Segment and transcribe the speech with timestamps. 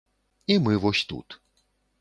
[0.55, 1.41] І мы вось тут.